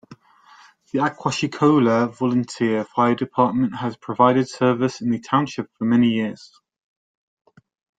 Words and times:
The 0.91 0.97
Aquashicola 0.97 2.11
Volunteer 2.17 2.85
Fire 2.85 3.13
Department 3.13 3.75
has 3.75 3.95
provided 3.97 4.49
service 4.49 4.99
in 4.99 5.11
the 5.11 5.19
township 5.19 5.69
for 5.77 5.85
many 5.85 6.07
years. 6.07 6.59